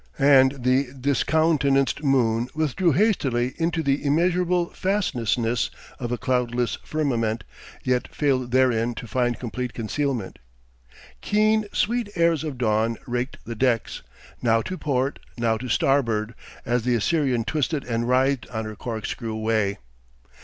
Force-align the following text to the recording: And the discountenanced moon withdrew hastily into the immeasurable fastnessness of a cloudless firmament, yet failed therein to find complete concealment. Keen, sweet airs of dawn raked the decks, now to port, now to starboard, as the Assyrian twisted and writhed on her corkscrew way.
And 0.17 0.63
the 0.63 0.91
discountenanced 0.99 2.01
moon 2.03 2.49
withdrew 2.55 2.93
hastily 2.93 3.53
into 3.57 3.83
the 3.83 4.03
immeasurable 4.03 4.71
fastnessness 4.71 5.69
of 5.99 6.11
a 6.11 6.17
cloudless 6.17 6.79
firmament, 6.83 7.43
yet 7.83 8.07
failed 8.07 8.49
therein 8.49 8.95
to 8.95 9.05
find 9.05 9.37
complete 9.37 9.75
concealment. 9.75 10.39
Keen, 11.21 11.67
sweet 11.71 12.09
airs 12.15 12.43
of 12.43 12.57
dawn 12.57 12.97
raked 13.05 13.45
the 13.45 13.53
decks, 13.53 14.01
now 14.41 14.63
to 14.63 14.75
port, 14.75 15.19
now 15.37 15.55
to 15.57 15.69
starboard, 15.69 16.33
as 16.65 16.81
the 16.81 16.95
Assyrian 16.95 17.43
twisted 17.43 17.83
and 17.83 18.09
writhed 18.09 18.49
on 18.49 18.65
her 18.65 18.75
corkscrew 18.75 19.35
way. 19.35 19.77